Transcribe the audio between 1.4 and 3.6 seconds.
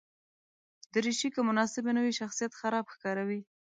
مناسبه نه وي، شخصیت خراب ښکاروي.